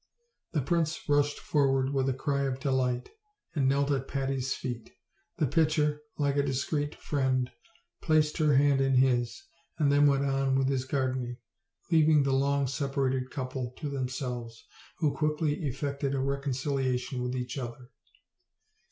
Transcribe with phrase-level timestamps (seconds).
[0.53, 3.11] The prince rushed forward with a cry of delight,
[3.53, 4.89] and knelt at Patty's feet.
[5.37, 7.51] The pitcher, like a discreet friend,
[8.01, 9.43] placed her hand in his,
[9.77, 11.37] and then went on with his gardening,
[11.91, 14.65] leaving the long separated couple to themselves,
[14.97, 17.91] who quickly effected a reconciliation with each other.